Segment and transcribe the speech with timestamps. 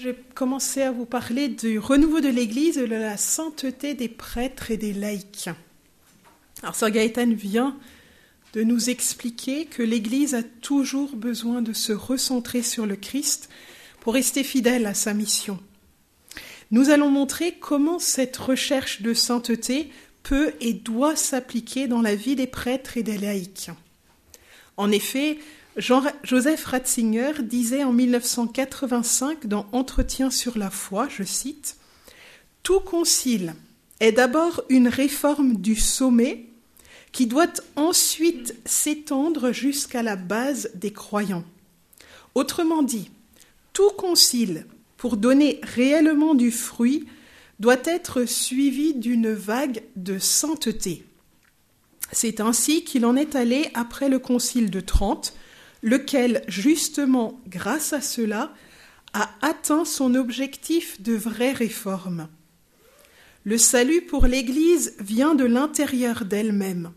[0.00, 4.08] Je vais commencer à vous parler du renouveau de l'Église et de la sainteté des
[4.08, 5.48] prêtres et des laïcs.
[6.62, 7.76] Alors, Sir Gaëtan vient
[8.54, 13.48] de nous expliquer que l'Église a toujours besoin de se recentrer sur le Christ
[14.00, 15.60] pour rester fidèle à sa mission.
[16.72, 19.92] Nous allons montrer comment cette recherche de sainteté
[20.24, 23.70] peut et doit s'appliquer dans la vie des prêtres et des laïcs.
[24.76, 25.38] En effet,
[25.76, 31.76] Jean-Joseph Ratzinger disait en 1985 dans Entretien sur la foi, je cite,
[32.62, 33.54] Tout concile
[33.98, 36.46] est d'abord une réforme du sommet
[37.10, 41.44] qui doit ensuite s'étendre jusqu'à la base des croyants.
[42.34, 43.10] Autrement dit,
[43.72, 47.06] tout concile, pour donner réellement du fruit,
[47.58, 51.04] doit être suivi d'une vague de sainteté.
[52.12, 55.34] C'est ainsi qu'il en est allé après le concile de Trente,
[55.84, 58.52] lequel, justement grâce à cela,
[59.12, 62.28] a atteint son objectif de vraie réforme.
[63.44, 66.90] Le salut pour l'Église vient de l'intérieur d'elle-même,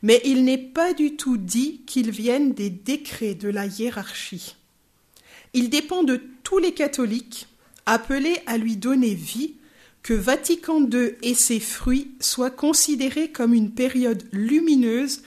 [0.00, 4.56] mais il n'est pas du tout dit qu'il vienne des décrets de la hiérarchie.
[5.52, 7.46] Il dépend de tous les catholiques,
[7.84, 9.54] appelés à lui donner vie,
[10.02, 15.22] que Vatican II et ses fruits soient considérés comme une période lumineuse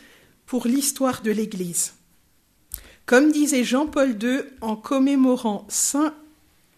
[0.48, 1.95] pour l'histoire de l'Église.
[3.06, 6.14] Comme disait Jean-Paul II en commémorant Saint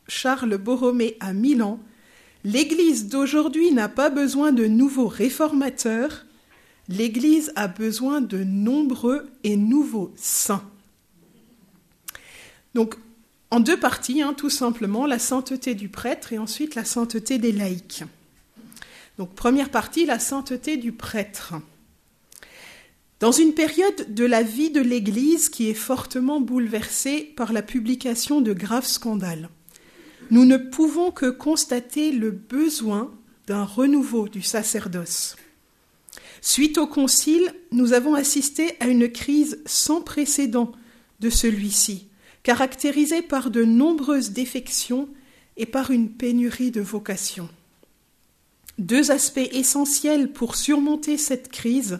[0.07, 1.79] Charles Borromée à Milan,
[2.43, 6.25] l'Église d'aujourd'hui n'a pas besoin de nouveaux réformateurs,
[6.89, 10.63] l'Église a besoin de nombreux et nouveaux saints.
[12.73, 12.95] Donc,
[13.49, 17.53] en deux parties, hein, tout simplement, la sainteté du prêtre et ensuite la sainteté des
[17.53, 18.03] laïcs.
[19.17, 21.53] Donc, première partie, la sainteté du prêtre.
[23.19, 28.41] Dans une période de la vie de l'Église qui est fortement bouleversée par la publication
[28.41, 29.49] de graves scandales,
[30.29, 33.11] nous ne pouvons que constater le besoin
[33.47, 35.35] d'un renouveau du sacerdoce.
[36.41, 40.71] Suite au Concile, nous avons assisté à une crise sans précédent
[41.19, 42.09] de celui-ci,
[42.43, 45.09] caractérisée par de nombreuses défections
[45.55, 47.49] et par une pénurie de vocations.
[48.77, 51.99] Deux aspects essentiels pour surmonter cette crise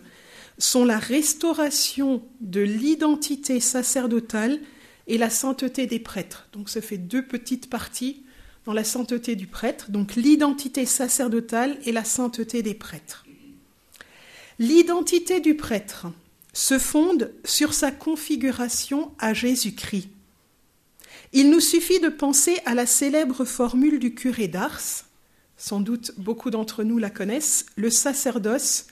[0.57, 4.59] sont la restauration de l'identité sacerdotale
[5.07, 6.47] et la sainteté des prêtres.
[6.53, 8.23] Donc ça fait deux petites parties
[8.65, 13.25] dans la sainteté du prêtre, donc l'identité sacerdotale et la sainteté des prêtres.
[14.59, 16.07] L'identité du prêtre
[16.51, 20.09] se fonde sur sa configuration à Jésus-Christ.
[21.31, 25.05] Il nous suffit de penser à la célèbre formule du curé d'Ars,
[25.55, 28.87] sans doute beaucoup d'entre nous la connaissent, le sacerdoce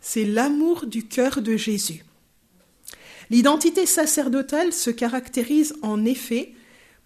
[0.00, 2.04] c'est l'amour du cœur de Jésus.
[3.30, 6.54] L'identité sacerdotale se caractérise en effet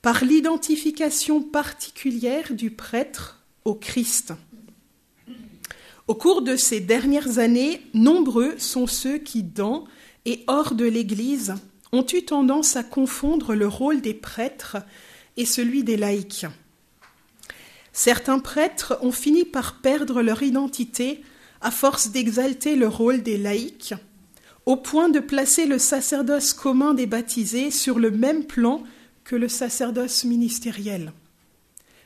[0.03, 4.33] par l'identification particulière du prêtre au Christ.
[6.09, 9.85] Au cours de ces dernières années, nombreux sont ceux qui, dans
[10.25, 11.55] et hors de l'Église,
[11.93, 14.77] ont eu tendance à confondre le rôle des prêtres
[15.37, 16.47] et celui des laïcs.
[17.93, 21.23] Certains prêtres ont fini par perdre leur identité
[21.61, 23.95] à force d'exalter le rôle des laïcs,
[24.67, 28.83] au point de placer le sacerdoce commun des baptisés sur le même plan
[29.25, 31.13] que le sacerdoce ministériel.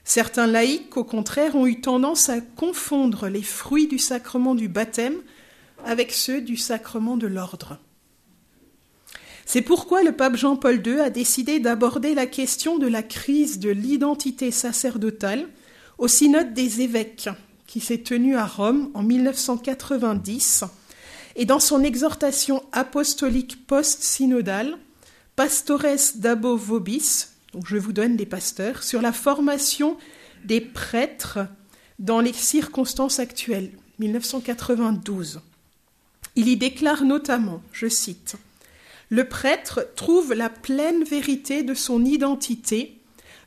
[0.05, 5.17] Certains laïcs, au contraire, ont eu tendance à confondre les fruits du sacrement du baptême
[5.87, 7.79] avec ceux du sacrement de l'ordre.
[9.47, 13.71] C'est pourquoi le pape Jean-Paul II a décidé d'aborder la question de la crise de
[13.71, 15.49] l'identité sacerdotale
[15.99, 17.29] au synode des évêques
[17.75, 20.63] qui s'est tenu à Rome en 1990
[21.35, 24.79] et dans son exhortation apostolique post-synodale,
[25.35, 29.97] Pastores Dabo Vobis, donc je vous donne des pasteurs, sur la formation
[30.45, 31.41] des prêtres
[31.99, 35.41] dans les circonstances actuelles, 1992.
[36.37, 38.37] Il y déclare notamment, je cite,
[39.09, 43.01] Le prêtre trouve la pleine vérité de son identité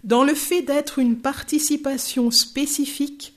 [0.03, 3.35] dans le fait d'être une participation spécifique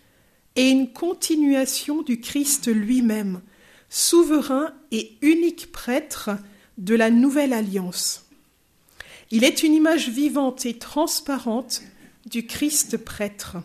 [0.57, 3.41] et une continuation du Christ lui-même,
[3.89, 6.31] souverain et unique prêtre
[6.79, 8.27] de la nouvelle alliance.
[9.31, 11.83] Il est une image vivante et transparente
[12.27, 13.59] du Christ prêtre.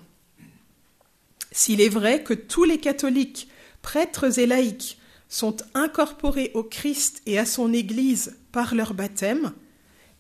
[1.52, 3.48] S'il est vrai que tous les catholiques,
[3.82, 4.98] prêtres et laïcs,
[5.28, 9.54] sont incorporés au Christ et à son Église par leur baptême,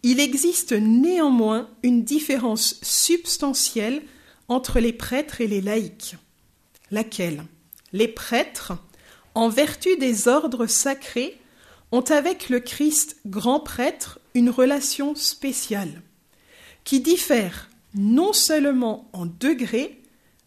[0.01, 4.03] il existe néanmoins une différence substantielle
[4.47, 6.15] entre les prêtres et les laïcs
[6.91, 7.43] laquelle?
[7.93, 8.73] Les prêtres,
[9.33, 11.39] en vertu des ordres sacrés,
[11.91, 16.01] ont avec le Christ grand prêtre une relation spéciale,
[16.83, 20.01] qui diffère non seulement en degré,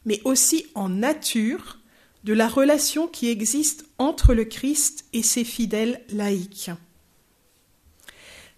[0.04, 1.78] mais aussi en nature
[2.24, 6.70] de la relation qui existe entre le Christ et ses fidèles laïcs.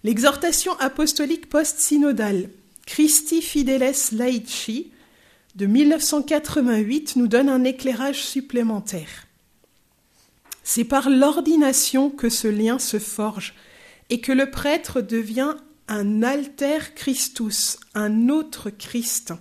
[0.03, 2.49] L'exhortation apostolique post-synodale
[2.85, 4.91] Christi Fideles Laici
[5.55, 9.27] de 1988 nous donne un éclairage supplémentaire.
[10.63, 13.53] C'est par l'ordination que ce lien se forge
[14.09, 15.55] et que le prêtre devient
[15.87, 19.33] un alter Christus, un autre Christ.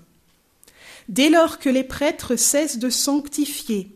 [1.08, 3.90] Dès lors que les prêtres cessent de sanctifier,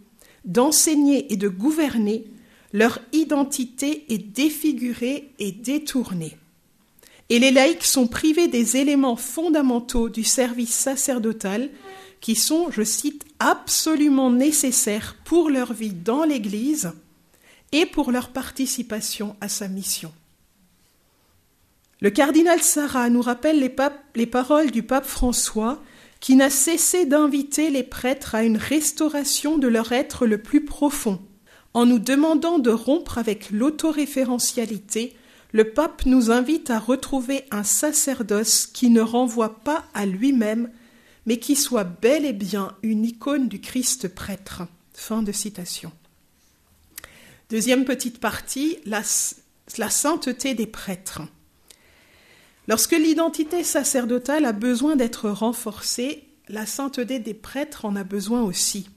[0.45, 2.25] d'enseigner et de gouverner,
[2.73, 6.37] leur identité est défigurée et détournée.
[7.31, 11.71] Et les laïcs sont privés des éléments fondamentaux du service sacerdotal
[12.25, 16.93] qui sont, je cite, absolument nécessaires pour leur vie dans l'Église
[17.71, 20.11] et pour leur participation à sa mission.
[22.01, 23.77] Le cardinal Sarah nous rappelle les,
[24.15, 25.83] les paroles du pape François
[26.19, 31.21] qui n'a cessé d'inviter les prêtres à une restauration de leur être le plus profond.
[31.75, 35.15] En nous demandant de rompre avec l'autoréférentialité,
[35.53, 40.71] le pape nous invite à retrouver un sacerdoce qui ne renvoie pas à lui-même,
[41.27, 44.63] mais qui soit bel et bien une icône du Christ prêtre.
[44.93, 45.93] Fin de citation.
[47.51, 49.03] Deuxième petite partie, la,
[49.79, 51.23] la sainteté des prêtres.
[52.69, 58.89] Lorsque l'identité sacerdotale a besoin d'être renforcée, la sainteté des prêtres en a besoin aussi.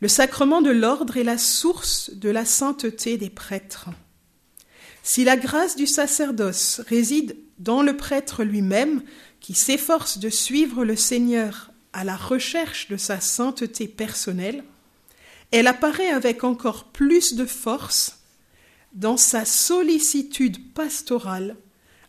[0.00, 3.88] Le sacrement de l'ordre est la source de la sainteté des prêtres.
[5.02, 9.02] Si la grâce du sacerdoce réside dans le prêtre lui-même,
[9.40, 14.64] qui s'efforce de suivre le Seigneur à la recherche de sa sainteté personnelle,
[15.50, 18.18] elle apparaît avec encore plus de force
[18.92, 21.56] dans sa sollicitude pastorale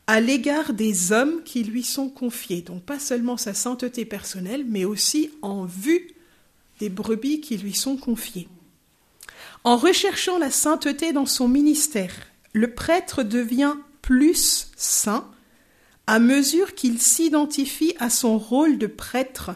[0.07, 2.61] à l'égard des hommes qui lui sont confiés.
[2.61, 6.15] Donc pas seulement sa sainteté personnelle, mais aussi en vue
[6.79, 8.47] des brebis qui lui sont confiées.
[9.63, 12.13] En recherchant la sainteté dans son ministère,
[12.53, 15.29] le prêtre devient plus saint
[16.09, 19.51] à mesure qu'il s'identifie à son rôle de prêtre,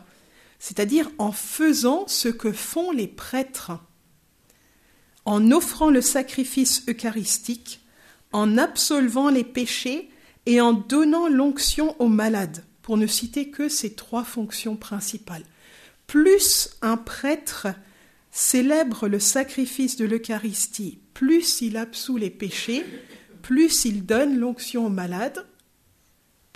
[0.59, 3.71] c'est-à-dire en faisant ce que font les prêtres,
[5.25, 7.81] en offrant le sacrifice eucharistique,
[8.33, 10.11] en absolvant les péchés
[10.45, 15.45] et en donnant l'onction aux malades, pour ne citer que ces trois fonctions principales.
[16.05, 17.65] Plus un prêtre
[18.29, 22.85] célèbre le sacrifice de l'Eucharistie, plus il absout les péchés,
[23.41, 25.47] plus il donne l'onction aux malades,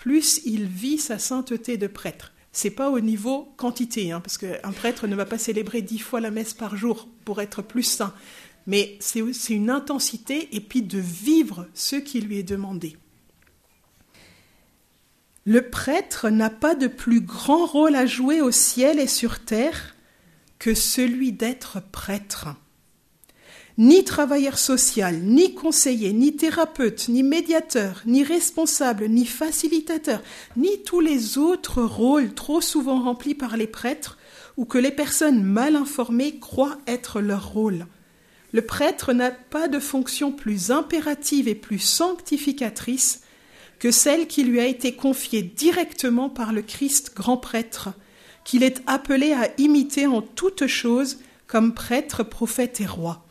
[0.08, 2.32] plus il vit sa sainteté de prêtre.
[2.54, 6.22] C'est pas au niveau quantité, hein, parce qu'un prêtre ne va pas célébrer dix fois
[6.22, 8.14] la messe par jour pour être plus saint,
[8.68, 9.20] mais c'est
[9.50, 12.96] une intensité et puis de vivre ce qui lui est demandé.
[15.44, 19.94] Le prêtre n'a pas de plus grand rôle à jouer au ciel et sur terre
[20.58, 22.48] que celui d'être prêtre.
[23.80, 30.24] Ni travailleur social, ni conseiller, ni thérapeute, ni médiateur, ni responsable, ni facilitateur,
[30.56, 34.18] ni tous les autres rôles trop souvent remplis par les prêtres
[34.58, 37.86] ou que les personnes mal informées croient être leur rôle.
[38.52, 43.22] Le prêtre n'a pas de fonction plus impérative et plus sanctificatrice
[43.78, 47.90] que celle qui lui a été confiée directement par le Christ grand prêtre,
[48.44, 53.27] qu'il est appelé à imiter en toutes choses comme prêtre, prophète et roi.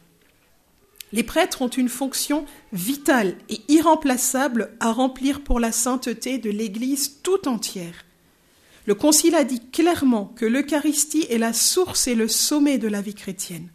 [1.17, 2.45] Les prêtres ont une fonction
[2.75, 8.05] vitale et irremplaçable à remplir pour la sainteté de l'Église tout entière.
[8.85, 13.01] Le Concile a dit clairement que l'Eucharistie est la source et le sommet de la
[13.01, 13.71] vie chrétienne,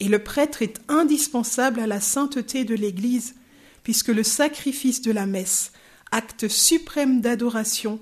[0.00, 3.34] et le prêtre est indispensable à la sainteté de l'Église,
[3.82, 5.72] puisque le sacrifice de la messe
[6.10, 8.00] acte suprême d'adoration,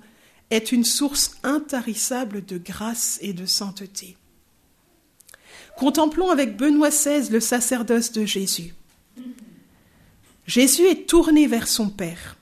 [0.51, 4.17] est une source intarissable de grâce et de sainteté.
[5.79, 8.75] Contemplons avec Benoît XVI le sacerdoce de Jésus.
[10.45, 12.37] Jésus est tourné vers son Père.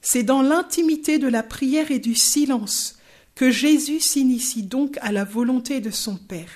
[0.00, 2.98] C'est dans l'intimité de la prière et du silence
[3.36, 6.50] que Jésus s'initie donc à la volonté de son Père.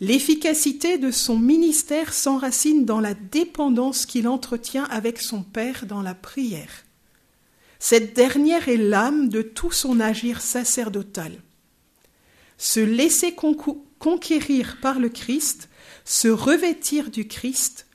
[0.00, 6.16] L'efficacité de son ministère s'enracine dans la dépendance qu'il entretient avec son Père dans la
[6.16, 6.82] prière.
[7.78, 11.38] Cette dernière est l'âme de tout son agir sacerdotal.
[12.58, 13.32] Se laisser
[14.02, 15.68] conquérir par le Christ,
[16.04, 17.86] se revêtir du Christ,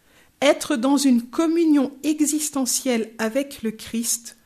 [0.42, 4.38] être dans une communion existentielle avec le Christ,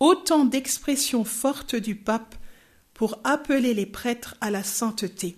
[0.00, 2.36] autant d'expressions fortes du pape
[2.94, 5.36] pour appeler les prêtres à la sainteté.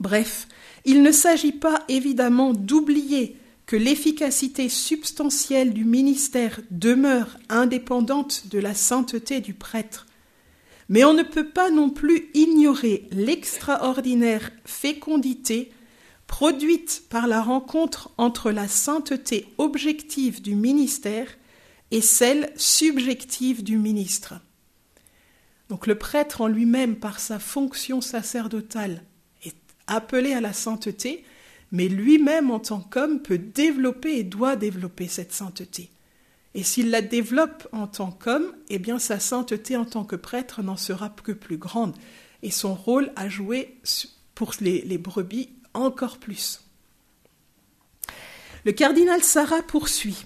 [0.00, 0.48] Bref,
[0.84, 8.74] il ne s'agit pas évidemment d'oublier que l'efficacité substantielle du ministère demeure indépendante de la
[8.74, 10.08] sainteté du prêtre,
[10.88, 15.72] Mais on ne peut pas non plus ignorer l'extraordinaire fécondité
[16.26, 21.28] produite par la rencontre entre la sainteté objective du ministère
[21.90, 24.34] et celle subjective du ministre.
[25.68, 29.02] Donc le prêtre en lui-même, par sa fonction sacerdotale,
[29.44, 31.24] est appelé à la sainteté,
[31.72, 35.90] mais lui-même en tant qu'homme peut développer et doit développer cette sainteté.
[36.56, 40.62] Et s'il la développe en tant qu'homme, eh bien sa sainteté en tant que prêtre
[40.62, 41.94] n'en sera que plus grande,
[42.42, 43.78] et son rôle à jouer
[44.34, 46.62] pour les, les brebis encore plus.
[48.64, 50.24] Le cardinal Sarah poursuit.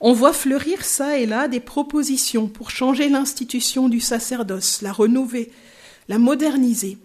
[0.00, 5.52] On voit fleurir ça et là des propositions pour changer l'institution du sacerdoce, la renouveler,
[6.08, 6.96] la moderniser.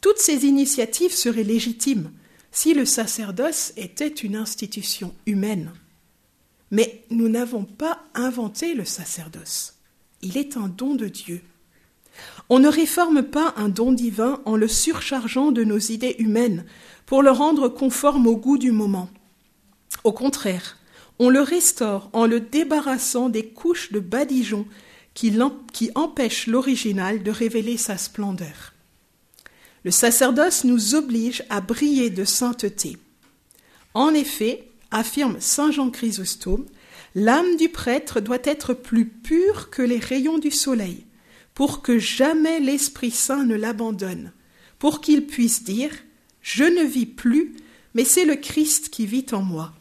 [0.00, 2.10] Toutes ces initiatives seraient légitimes
[2.52, 5.72] si le sacerdoce était une institution humaine.
[6.72, 9.74] Mais nous n'avons pas inventé le sacerdoce.
[10.22, 11.42] Il est un don de Dieu.
[12.48, 16.64] On ne réforme pas un don divin en le surchargeant de nos idées humaines
[17.06, 19.10] pour le rendre conforme au goût du moment.
[20.02, 20.78] Au contraire,
[21.18, 24.66] on le restaure en le débarrassant des couches de badigeon
[25.14, 25.38] qui,
[25.74, 28.72] qui empêchent l'original de révéler sa splendeur.
[29.84, 32.96] Le sacerdoce nous oblige à briller de sainteté.
[33.92, 36.66] En effet, affirme Saint Jean Chrysostome,
[37.14, 41.04] l'âme du prêtre doit être plus pure que les rayons du soleil,
[41.54, 44.32] pour que jamais l'Esprit Saint ne l'abandonne,
[44.78, 45.90] pour qu'il puisse dire
[46.40, 47.54] Je ne vis plus,
[47.94, 49.72] mais c'est le Christ qui vit en moi.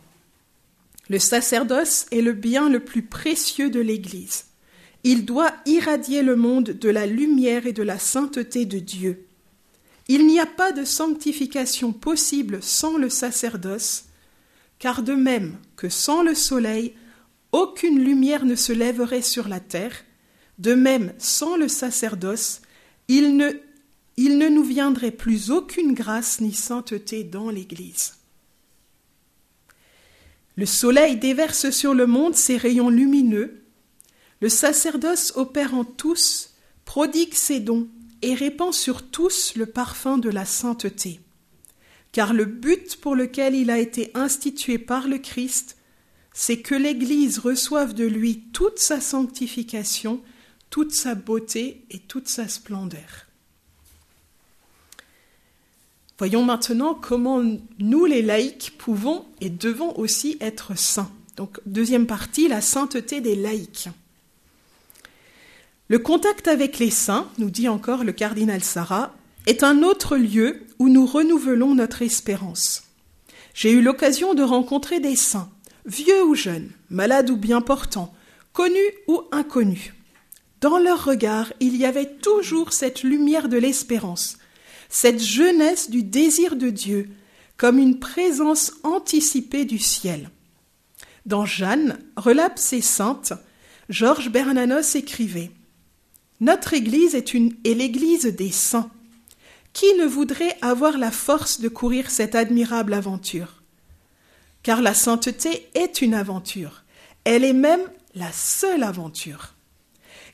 [1.09, 4.45] Le sacerdoce est le bien le plus précieux de l'Église.
[5.03, 9.25] Il doit irradier le monde de la lumière et de la sainteté de Dieu.
[10.07, 14.05] Il n'y a pas de sanctification possible sans le sacerdoce,
[14.81, 16.95] car de même que sans le soleil,
[17.51, 19.93] aucune lumière ne se lèverait sur la terre,
[20.57, 22.63] de même sans le sacerdoce,
[23.07, 23.51] il ne,
[24.17, 28.15] il ne nous viendrait plus aucune grâce ni sainteté dans l'Église.
[30.55, 33.61] Le soleil déverse sur le monde ses rayons lumineux.
[34.39, 37.87] Le sacerdoce opère en tous, prodigue ses dons
[38.23, 41.19] et répand sur tous le parfum de la sainteté.
[42.11, 45.77] Car le but pour lequel il a été institué par le Christ,
[46.33, 50.21] c'est que l'Église reçoive de lui toute sa sanctification,
[50.69, 53.27] toute sa beauté et toute sa splendeur.
[56.17, 57.43] Voyons maintenant comment
[57.79, 61.11] nous, les laïcs, pouvons et devons aussi être saints.
[61.35, 63.89] Donc, deuxième partie, la sainteté des laïcs.
[65.87, 69.15] Le contact avec les saints, nous dit encore le cardinal Sarah,
[69.47, 72.83] est un autre lieu où nous renouvelons notre espérance.
[73.53, 75.49] J'ai eu l'occasion de rencontrer des saints,
[75.85, 78.13] vieux ou jeunes, malades ou bien portants,
[78.53, 79.93] connus ou inconnus.
[80.61, 84.37] Dans leur regard, il y avait toujours cette lumière de l'espérance,
[84.89, 87.09] cette jeunesse du désir de Dieu
[87.57, 90.29] comme une présence anticipée du ciel.
[91.25, 93.33] Dans Jeanne, relapse et sainte,
[93.89, 95.51] Georges Bernanos écrivait
[96.39, 98.89] Notre Église est, une, est l'Église des saints.
[99.73, 103.61] Qui ne voudrait avoir la force de courir cette admirable aventure?
[104.63, 106.83] Car la sainteté est une aventure.
[107.23, 107.81] Elle est même
[108.15, 109.53] la seule aventure.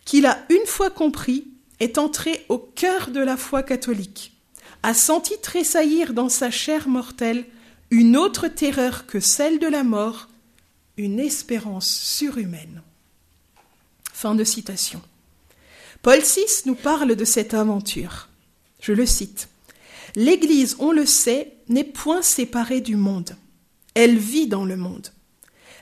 [0.05, 1.47] Qu'il a une fois compris,
[1.79, 4.33] est entré au cœur de la foi catholique
[4.83, 7.45] a senti tressaillir dans sa chair mortelle
[7.89, 10.27] une autre terreur que celle de la mort,
[10.97, 12.81] une espérance surhumaine.
[14.13, 15.01] Fin de citation.
[16.01, 18.26] Paul VI nous parle de cette aventure.
[18.87, 19.49] Je le cite.
[20.15, 23.35] L'Église, on le sait, n'est point séparée du monde.
[23.95, 25.09] Elle vit dans le monde.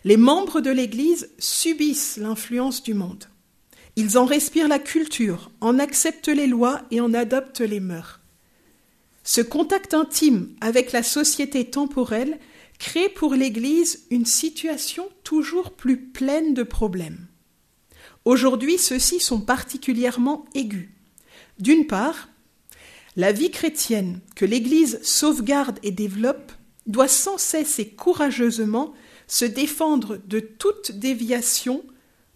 [0.05, 3.25] Les membres de l'Église subissent l'influence du monde.
[3.95, 8.21] Ils en respirent la culture, en acceptent les lois et en adoptent les mœurs.
[9.23, 12.39] Ce contact intime avec la société temporelle
[12.79, 17.27] crée pour l'Église une situation toujours plus pleine de problèmes.
[18.25, 20.89] Aujourd'hui, ceux-ci sont particulièrement aigus.
[21.59, 22.29] D'une part,
[23.15, 26.51] la vie chrétienne que l'Église sauvegarde et développe
[26.85, 28.93] doit sans cesse et courageusement
[29.27, 31.83] se défendre de toute déviation,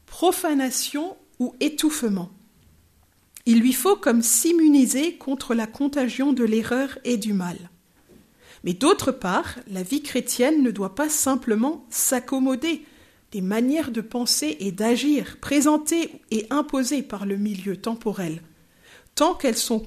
[0.05, 2.31] profanation ou étouffement.
[3.45, 7.57] Il lui faut comme s'immuniser contre la contagion de l'erreur et du mal.
[8.63, 12.83] Mais d'autre part, la vie chrétienne ne doit pas simplement s'accommoder
[13.31, 18.41] des manières de penser et d'agir présentées et imposées par le milieu temporel,
[19.37, 19.83] qu'elles sont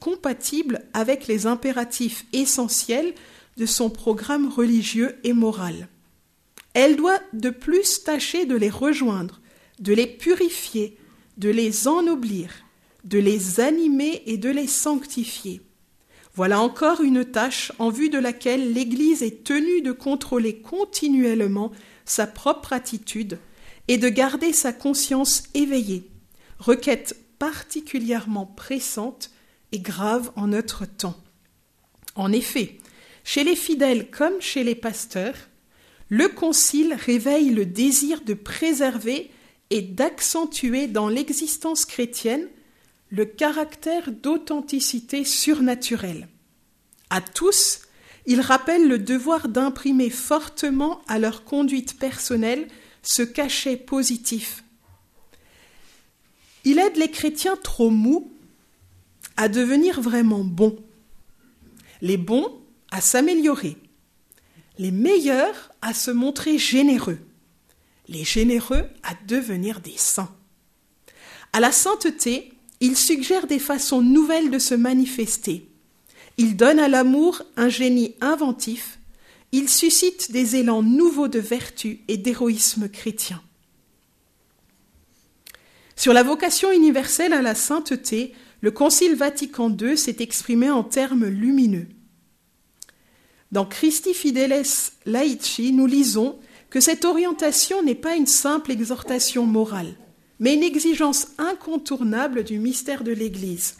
[0.00, 3.14] compatibles avec les impératifs essentiels
[3.56, 5.88] de son programme religieux et moral.
[6.74, 9.40] Elle doit de plus tâcher de les rejoindre,
[9.80, 10.96] de les purifier,
[11.36, 12.50] de les ennoblir,
[13.04, 15.60] de les animer et de les sanctifier.
[16.34, 21.72] Voilà encore une tâche en vue de laquelle l'Église est tenue de contrôler continuellement
[22.04, 23.38] sa propre attitude
[23.88, 26.08] et de garder sa conscience éveillée,
[26.60, 29.30] requête particulièrement pressante
[29.72, 31.16] et grave en notre temps.
[32.14, 32.78] En effet,
[33.24, 35.36] chez les fidèles comme chez les pasteurs,
[36.08, 39.30] le Concile réveille le désir de préserver
[39.70, 42.48] et d'accentuer dans l'existence chrétienne
[43.10, 46.28] le caractère d'authenticité surnaturelle.
[47.10, 47.80] À tous,
[48.26, 52.68] il rappelle le devoir d'imprimer fortement à leur conduite personnelle
[53.02, 54.64] ce cachet positif.
[56.64, 58.30] Il aide les chrétiens trop mous
[59.36, 60.76] à devenir vraiment bons,
[62.00, 62.60] les bons
[62.90, 63.76] à s'améliorer,
[64.78, 67.18] les meilleurs à se montrer généreux,
[68.08, 70.34] les généreux à devenir des saints.
[71.52, 75.68] À la sainteté, il suggère des façons nouvelles de se manifester.
[76.36, 78.98] Il donne à l'amour un génie inventif.
[79.50, 83.42] Il suscite des élans nouveaux de vertu et d'héroïsme chrétien.
[86.08, 91.26] Sur la vocation universelle à la sainteté, le Concile Vatican II s'est exprimé en termes
[91.26, 91.86] lumineux.
[93.52, 94.64] Dans Christi Fideles
[95.04, 96.38] Laici, nous lisons
[96.70, 99.96] que cette orientation n'est pas une simple exhortation morale,
[100.40, 103.76] mais une exigence incontournable du mystère de l'Église.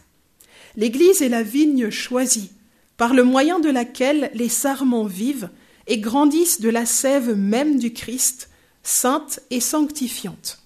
[0.76, 2.50] L'Église est la vigne choisie,
[2.98, 5.48] par le moyen de laquelle les sarments vivent
[5.86, 8.50] et grandissent de la sève même du Christ,
[8.82, 10.58] sainte et sanctifiante.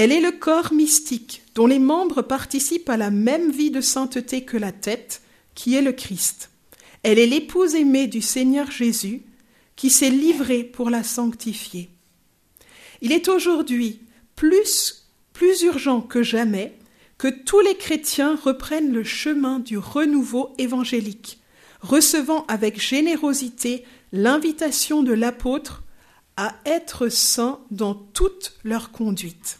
[0.00, 4.46] Elle est le corps mystique dont les membres participent à la même vie de sainteté
[4.46, 5.20] que la tête,
[5.54, 6.48] qui est le Christ.
[7.02, 9.20] Elle est l'épouse aimée du Seigneur Jésus,
[9.76, 11.90] qui s'est livrée pour la sanctifier.
[13.02, 14.00] Il est aujourd'hui
[14.36, 16.78] plus, plus urgent que jamais
[17.18, 21.40] que tous les chrétiens reprennent le chemin du renouveau évangélique,
[21.82, 25.82] recevant avec générosité l'invitation de l'apôtre
[26.38, 29.59] à être saints dans toute leur conduite.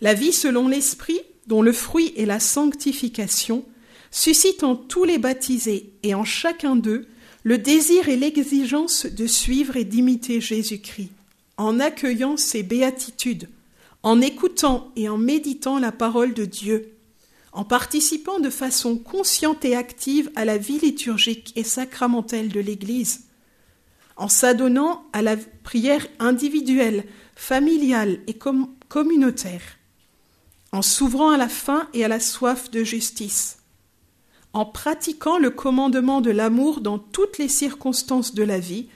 [0.00, 3.64] La vie selon l'Esprit, dont le fruit est la sanctification,
[4.10, 7.06] suscite en tous les baptisés et en chacun d'eux
[7.44, 11.12] le désir et l'exigence de suivre et d'imiter Jésus-Christ,
[11.56, 13.48] en accueillant ses béatitudes,
[14.02, 16.96] en écoutant et en méditant la parole de Dieu,
[17.52, 23.26] en participant de façon consciente et active à la vie liturgique et sacramentelle de l'Église,
[24.16, 28.34] en s'adonnant à la prière individuelle, familiale et
[28.88, 29.78] communautaire,
[30.72, 33.58] en s'ouvrant à la faim et à la soif de justice,
[34.52, 38.88] en pratiquant le commandement de l'amour dans toutes les circonstances de la vie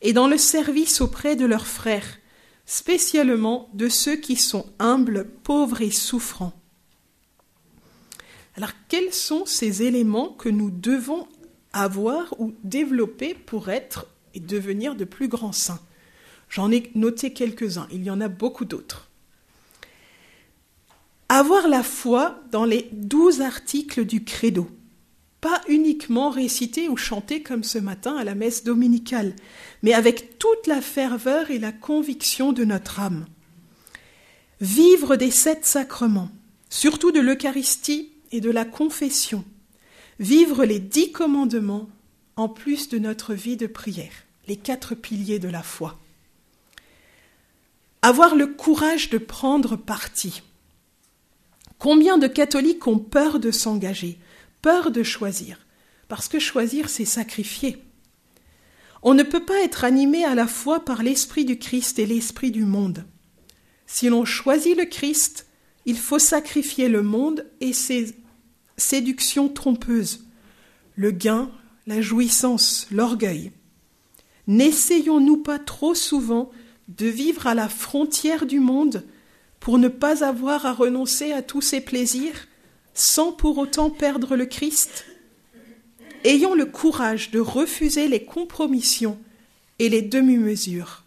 [0.00, 2.18] et dans le service auprès de leurs frères,
[2.66, 6.52] spécialement de ceux qui sont humbles, pauvres et souffrants.
[8.56, 11.26] Alors quels sont ces éléments que nous devons
[11.72, 15.80] avoir ou développer pour être et devenir de plus grands saints?
[16.48, 19.07] J'en ai noté quelques-uns, il y en a beaucoup d'autres.
[21.30, 24.66] Avoir la foi dans les douze articles du credo,
[25.42, 29.36] pas uniquement réciter ou chanter comme ce matin à la messe dominicale,
[29.82, 33.26] mais avec toute la ferveur et la conviction de notre âme.
[34.62, 36.30] Vivre des sept sacrements,
[36.70, 39.44] surtout de l'Eucharistie et de la confession.
[40.20, 41.90] Vivre les dix commandements
[42.36, 45.98] en plus de notre vie de prière, les quatre piliers de la foi.
[48.00, 50.42] Avoir le courage de prendre parti
[51.78, 54.18] Combien de catholiques ont peur de s'engager,
[54.62, 55.58] peur de choisir?
[56.08, 57.84] Parce que choisir, c'est sacrifier.
[59.02, 62.50] On ne peut pas être animé à la fois par l'esprit du Christ et l'esprit
[62.50, 63.04] du monde.
[63.86, 65.46] Si l'on choisit le Christ,
[65.86, 68.16] il faut sacrifier le monde et ses
[68.76, 70.26] séductions trompeuses,
[70.96, 71.50] le gain,
[71.86, 73.52] la jouissance, l'orgueil.
[74.46, 76.50] N'essayons-nous pas trop souvent
[76.88, 79.04] de vivre à la frontière du monde
[79.60, 82.46] pour ne pas avoir à renoncer à tous ses plaisirs
[82.94, 85.04] sans pour autant perdre le Christ
[86.24, 89.18] Ayons le courage de refuser les compromissions
[89.78, 91.04] et les demi-mesures.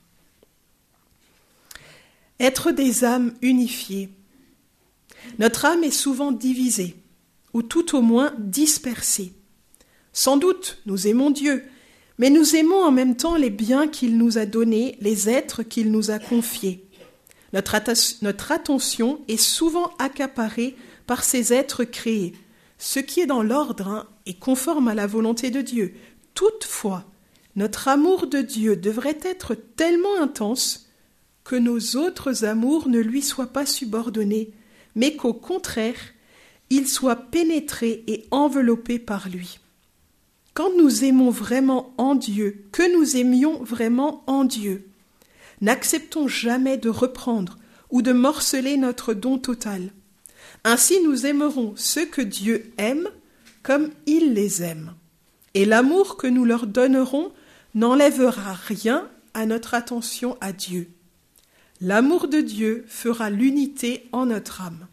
[2.39, 4.09] Être des âmes unifiées.
[5.37, 6.95] Notre âme est souvent divisée,
[7.53, 9.33] ou tout au moins dispersée.
[10.13, 11.65] Sans doute, nous aimons Dieu,
[12.17, 15.91] mais nous aimons en même temps les biens qu'il nous a donnés, les êtres qu'il
[15.91, 16.87] nous a confiés.
[17.53, 17.75] Notre,
[18.51, 22.33] attention est souvent accaparée par ces êtres créés,
[22.77, 25.93] ce qui est dans l'ordre hein, et conforme à la volonté de Dieu.
[26.33, 27.05] Toutefois,
[27.55, 30.87] notre amour de Dieu devrait être tellement intense
[31.43, 34.53] que nos autres amours ne lui soient pas subordonnés,
[34.95, 35.99] mais qu'au contraire,
[36.69, 39.59] il soit pénétré et enveloppé par lui.
[40.53, 44.90] Quand nous aimons vraiment en Dieu, que nous aimions vraiment en Dieu,
[45.61, 47.57] n'acceptons jamais de reprendre
[47.89, 49.91] ou de morceler notre don total.
[50.63, 53.07] Ainsi nous aimerons ceux que Dieu aime
[53.63, 54.93] comme il les aime.
[55.53, 57.31] Et l'amour que nous leur donnerons
[57.75, 60.89] n'enlèvera rien à notre attention à Dieu.
[61.79, 64.87] L'amour de Dieu fera l'unité en notre âme.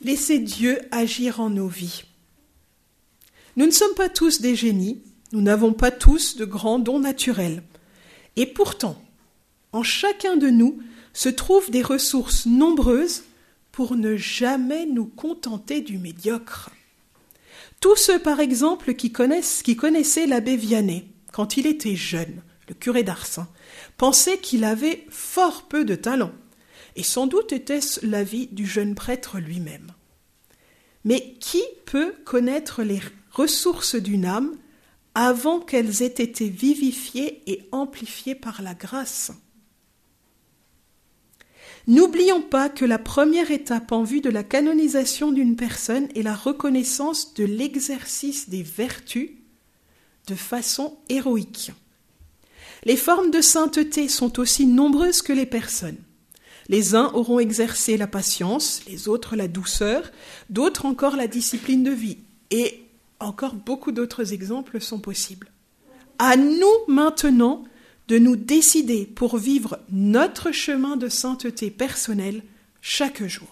[0.00, 2.04] Laissez Dieu agir en nos vies.
[3.56, 5.00] Nous ne sommes pas tous des génies,
[5.32, 7.62] nous n'avons pas tous de grands dons naturels.
[8.36, 9.02] Et pourtant,
[9.72, 10.78] en chacun de nous
[11.12, 13.24] se trouvent des ressources nombreuses
[13.72, 16.70] pour ne jamais nous contenter du médiocre.
[17.80, 23.46] Tous ceux, par exemple, qui, connaissaient l'abbé Vianney quand il était jeune, le curé d'Ars,
[23.98, 26.32] pensaient qu'il avait fort peu de talent,
[26.96, 29.92] et sans doute était-ce l'avis du jeune prêtre lui-même.
[31.04, 34.56] Mais qui peut connaître les ressources d'une âme
[35.18, 39.32] avant qu'elles aient été vivifiées et amplifiées par la grâce
[41.86, 46.34] N'oublions pas que la première étape en vue de la canonisation d'une personne est la
[46.34, 49.30] reconnaissance de l'exercice des vertus
[50.26, 51.70] de façon héroïque.
[52.84, 55.98] Les formes de sainteté sont aussi nombreuses que les personnes.
[56.68, 60.10] Les uns auront exercé la patience, les autres la douceur,
[60.50, 62.18] d'autres encore la discipline de vie.
[62.50, 62.85] Et
[63.20, 65.50] encore beaucoup d'autres exemples sont possibles.
[66.18, 67.64] À nous maintenant
[68.08, 72.42] de nous décider pour vivre notre chemin de sainteté personnelle
[72.80, 73.48] chaque jour.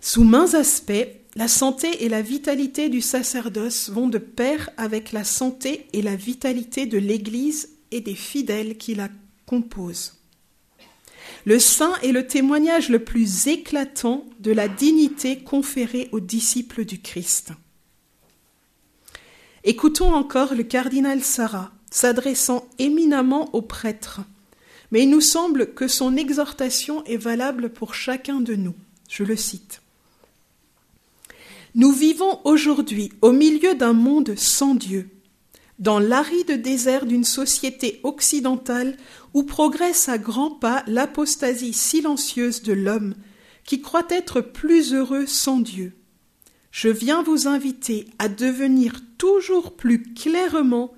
[0.00, 5.24] Sous mains aspects, la santé et la vitalité du sacerdoce vont de pair avec la
[5.24, 9.08] santé et la vitalité de l'Église et des fidèles qui la
[9.46, 10.21] composent.
[11.44, 17.00] Le saint est le témoignage le plus éclatant de la dignité conférée aux disciples du
[17.00, 17.52] Christ.
[19.64, 24.20] Écoutons encore le cardinal Sarah s'adressant éminemment aux prêtres,
[24.90, 28.74] mais il nous semble que son exhortation est valable pour chacun de nous.
[29.08, 29.82] Je le cite.
[31.74, 35.08] Nous vivons aujourd'hui au milieu d'un monde sans Dieu,
[35.82, 38.96] dans l'aride désert d'une société occidentale
[39.34, 43.14] où progresse à grands pas l'apostasie silencieuse de l'homme
[43.64, 45.92] qui croit être plus heureux sans Dieu
[46.72, 50.92] je viens vous inviter à devenir toujours plus clairement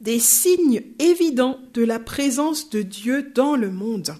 [0.00, 4.14] des signes évidents de la présence de Dieu dans le monde.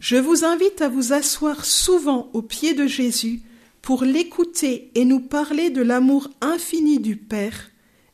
[0.00, 3.42] Je vous invite à vous asseoir souvent aux pieds de Jésus
[3.80, 7.70] pour l'écouter et nous parler de l'amour infini du Père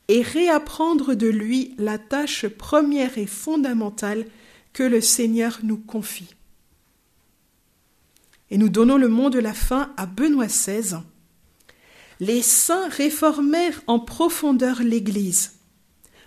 [0.08, 4.26] et réapprendre de lui la tâche première et fondamentale
[4.72, 6.34] que le Seigneur nous confie.
[8.50, 10.98] Et nous donnons le mot de la fin à Benoît XVI
[12.20, 15.54] les saints réformèrent en profondeur l'Église,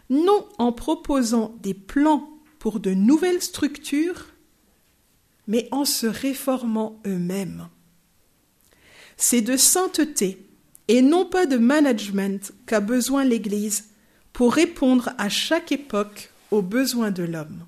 [0.10, 4.28] non en proposant des plans pour de nouvelles structures,
[5.48, 7.67] mais en se réformant eux-mêmes.
[9.17, 10.48] C'est de sainteté
[10.92, 13.86] et non pas de management qu'a besoin l'Église
[14.34, 17.64] pour répondre à chaque époque aux besoins de l'homme.